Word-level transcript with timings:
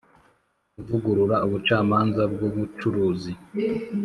kuvugurura 0.73 1.35
ubucamanza 1.45 2.21
bw'ubucuruzi 2.31 3.31